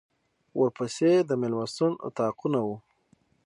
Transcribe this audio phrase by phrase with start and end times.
[0.59, 2.75] ورپسې د مېلمستون اطاقونه وو.